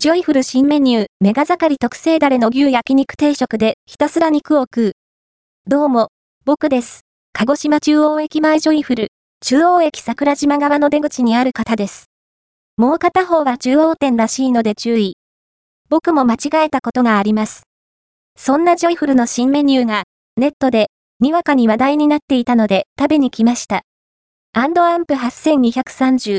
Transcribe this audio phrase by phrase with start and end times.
[0.00, 4.92] ジョイフル新メニュー、メガ盛り特製ダレの牛焼肉定食でひたすら肉を食う。
[5.66, 6.10] どうも、
[6.44, 7.00] 僕です。
[7.32, 9.08] 鹿児島中央駅前ジョイフル、
[9.40, 12.04] 中央駅桜島側の出口にある方です。
[12.76, 15.16] もう片方は中央店らしいので注意。
[15.88, 17.64] 僕も間違えたことがあります。
[18.36, 20.04] そんなジョイフルの新メニューが、
[20.36, 23.82] ネットで、にわかに話題になっていたので食べに来ました。
[24.52, 26.36] アンドアンプ8230